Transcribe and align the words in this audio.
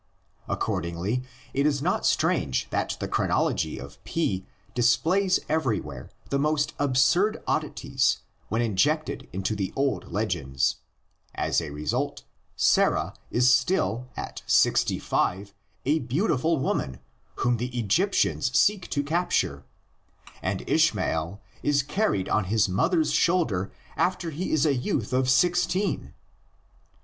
Accord 0.47 0.83
ingly 0.85 1.23
it 1.53 1.67
is 1.67 1.79
not 1.79 2.07
strange 2.07 2.67
that 2.71 2.97
the 2.99 3.07
chronology 3.07 3.77
of 3.77 4.03
P 4.03 4.47
dis 4.73 4.97
plays 4.97 5.39
everywhere 5.47 6.09
the 6.31 6.39
most 6.39 6.73
absurd 6.79 7.37
oddities 7.45 8.17
when 8.49 8.63
injected 8.63 9.29
into 9.31 9.55
the 9.55 9.71
old 9.75 10.11
legends: 10.11 10.77
as 11.35 11.61
a 11.61 11.69
result, 11.69 12.23
Sarah 12.55 13.13
is 13.29 13.53
still 13.53 14.07
at 14.17 14.41
sixty 14.47 14.97
five 14.97 15.53
a 15.85 15.99
beautiful 15.99 16.57
woman 16.57 16.99
whom 17.35 17.57
the 17.57 17.69
Egyptians 17.77 18.51
seek 18.57 18.89
to 18.89 19.03
capture, 19.03 19.65
and 20.41 20.67
Ishmael 20.67 21.41
is 21.61 21.83
carried 21.83 22.27
on 22.27 22.45
his 22.45 22.67
mother's 22.67 23.13
shoulder 23.13 23.71
after 23.95 24.31
he 24.31 24.51
is 24.51 24.65
a 24.65 24.73
youth 24.73 25.13
of 25.13 25.29
six 25.29 25.67
teen. 25.67 26.15